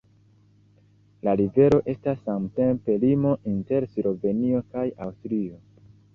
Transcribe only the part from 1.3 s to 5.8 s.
rivero estas samtempe limo inter Slovenio kaj Aŭstrio.